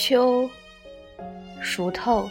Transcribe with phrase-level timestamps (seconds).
[0.00, 0.48] 秋
[1.60, 2.30] 熟透了，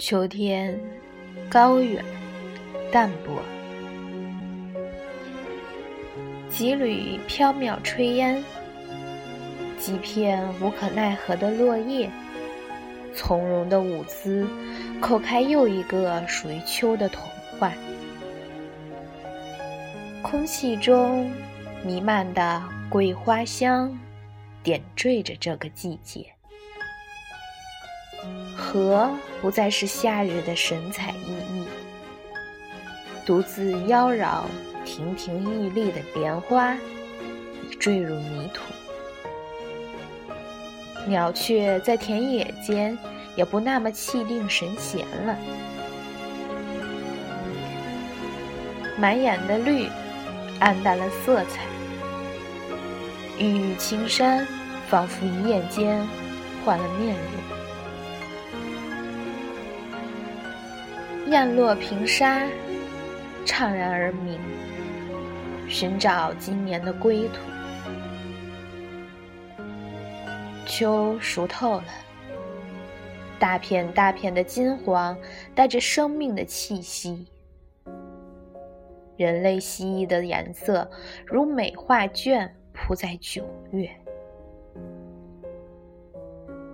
[0.00, 0.76] 秋天
[1.48, 2.04] 高远
[2.90, 3.40] 淡泊，
[6.50, 8.42] 几缕飘渺炊烟，
[9.78, 12.10] 几片无可奈何的落叶，
[13.14, 14.44] 从容的舞姿，
[15.00, 17.72] 叩开又一个属于秋的童话。
[20.20, 21.30] 空气中
[21.84, 23.94] 弥漫的桂花香，
[24.62, 26.24] 点缀着这个季节。
[28.56, 29.10] 河
[29.42, 31.66] 不再是夏日的神采奕奕，
[33.26, 34.44] 独自妖娆、
[34.82, 38.62] 亭亭玉立的莲花已坠入泥土。
[41.06, 42.96] 鸟雀在田野间
[43.36, 45.36] 也不那么气定神闲了，
[48.96, 49.86] 满眼的绿。
[50.60, 51.66] 暗淡了色彩，
[53.38, 54.46] 郁郁青山
[54.86, 56.06] 仿佛一夜间
[56.64, 57.24] 换了面容。
[61.30, 62.46] 雁落平沙，
[63.44, 64.38] 怅然而鸣，
[65.68, 67.40] 寻找今年的归途。
[70.66, 71.84] 秋熟透了，
[73.38, 75.16] 大片大片的金黄，
[75.54, 77.26] 带着生命的气息。
[79.16, 80.88] 人类蜥蜴的颜色
[81.26, 83.88] 如美画卷铺在九月，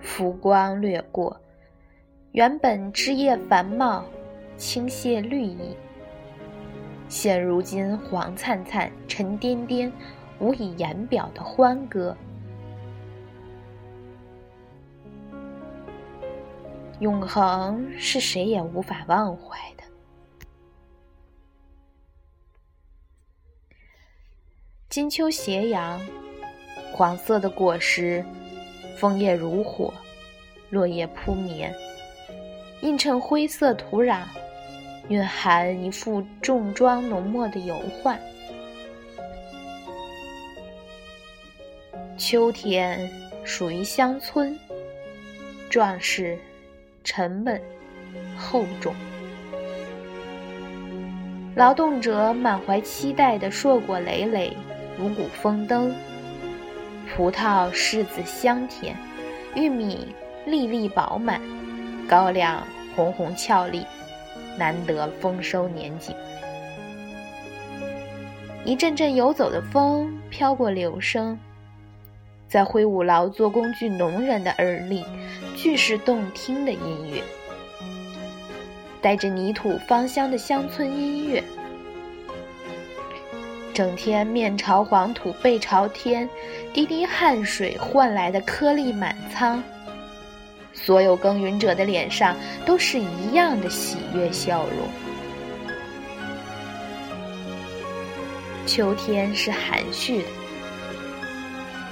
[0.00, 1.40] 浮光掠过，
[2.32, 4.04] 原本枝叶繁茂、
[4.56, 5.74] 倾泻绿意，
[7.08, 9.90] 现如今黄灿灿、沉甸甸、
[10.40, 12.14] 无以言表的欢歌。
[16.98, 19.83] 永恒是谁也无法忘怀的。
[24.94, 26.00] 金秋斜阳，
[26.92, 28.24] 黄色的果实，
[28.96, 29.92] 枫叶如火，
[30.70, 31.74] 落叶铺绵，
[32.80, 34.20] 映衬灰色土壤，
[35.08, 38.16] 蕴含一幅重妆浓墨的油画。
[42.16, 43.10] 秋天
[43.42, 44.56] 属于乡村，
[45.68, 46.38] 壮士，
[47.02, 47.60] 沉稳，
[48.38, 48.94] 厚重，
[51.56, 54.56] 劳动者满怀期待的硕果累累。
[54.98, 55.94] 五谷丰登，
[57.14, 58.96] 葡萄柿子香甜，
[59.54, 60.14] 玉米
[60.46, 61.40] 粒粒饱满，
[62.08, 62.62] 高粱
[62.94, 63.84] 红红俏丽，
[64.56, 66.14] 难得丰收年景。
[68.64, 71.38] 一阵阵游走的风飘过柳声，
[72.48, 75.04] 在挥舞劳作工具农人的耳里，
[75.56, 77.22] 俱是动听的音乐，
[79.02, 81.42] 带着泥土芳香的乡村音乐。
[83.74, 86.30] 整天面朝黄土背朝天，
[86.72, 89.60] 滴滴汗水换来的颗粒满仓。
[90.72, 94.88] 所有耕耘者的脸上都是一样的喜悦笑容。
[98.64, 100.28] 秋天是含蓄的，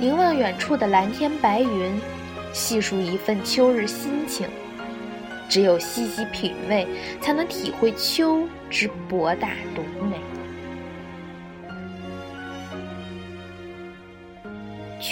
[0.00, 2.00] 凝望远处的蓝天白云，
[2.54, 4.48] 细数一份秋日心情。
[5.46, 6.86] 只有细细品味，
[7.20, 10.15] 才能体会秋之博大独美。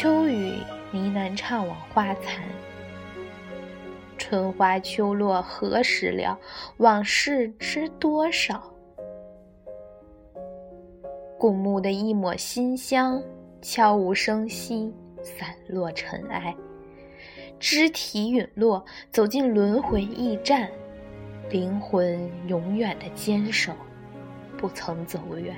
[0.05, 0.51] 秋雨
[0.93, 2.45] 呢喃唱往花残，
[4.19, 6.39] 春花秋落何时了？
[6.77, 8.71] 往事知多少？
[11.39, 13.23] 古木的一抹馨香，
[13.63, 14.93] 悄无声息
[15.23, 16.55] 散落尘埃，
[17.59, 20.71] 肢体陨落，走进轮回驿站，
[21.49, 23.73] 灵魂永远的坚守，
[24.59, 25.57] 不曾走远。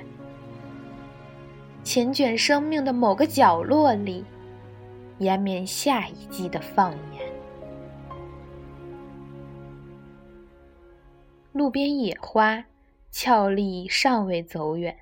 [1.83, 4.23] 缱绻生命的某个角落里，
[5.19, 7.25] 延绵下一季的放眼。
[11.51, 12.63] 路边野花，
[13.11, 14.95] 俏丽尚未走远。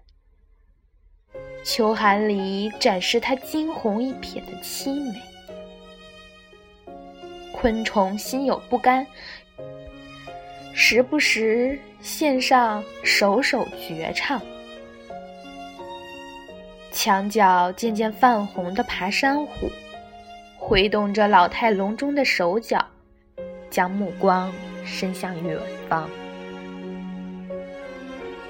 [1.65, 5.19] 秋寒里展示它惊鸿一瞥的凄美。
[7.51, 9.05] 昆虫心有不甘，
[10.73, 14.39] 时不时献上首首绝唱。
[16.91, 19.69] 墙角渐渐泛红的爬山虎，
[20.67, 22.83] 挥动着老态龙钟的手脚，
[23.69, 24.51] 将目光
[24.83, 26.09] 伸向远方。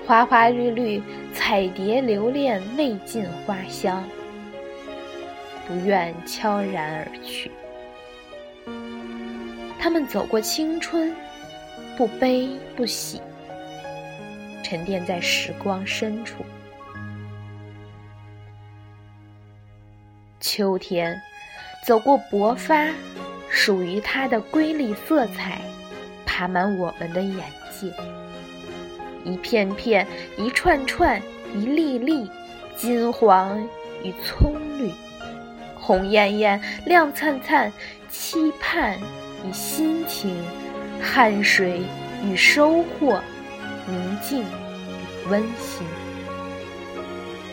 [0.07, 1.03] 花花绿绿，
[1.33, 4.01] 彩蝶留恋未尽花香，
[5.67, 7.51] 不愿悄然而去。
[9.77, 11.13] 他们走过青春，
[11.97, 13.21] 不悲不喜，
[14.63, 16.45] 沉淀在时光深处。
[20.39, 21.21] 秋天，
[21.85, 22.87] 走过勃发，
[23.47, 25.61] 属于它的瑰丽色彩，
[26.25, 27.37] 爬满我们的眼
[27.79, 27.93] 界。
[29.23, 31.21] 一片片，一串串，
[31.53, 32.27] 一粒粒，
[32.75, 33.61] 金黄
[34.03, 34.91] 与葱绿，
[35.75, 37.71] 红艳艳，亮灿灿，
[38.09, 38.97] 期盼
[39.47, 40.43] 与心情，
[40.99, 41.83] 汗水
[42.23, 43.21] 与收获，
[43.87, 45.85] 宁静与温馨。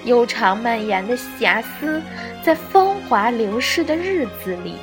[0.05, 2.03] 悠长蔓延的遐思，
[2.43, 4.75] 在芳华流逝的日子里，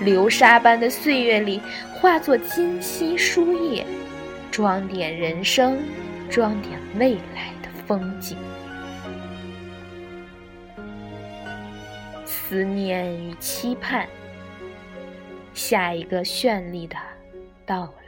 [0.00, 1.60] 流沙般的岁月里，
[1.94, 3.84] 化作金溪书页，
[4.50, 5.78] 装点人生，
[6.30, 8.38] 装点未来的风景。
[12.24, 14.08] 思念与期盼，
[15.52, 16.96] 下一个绚丽的
[17.66, 17.82] 到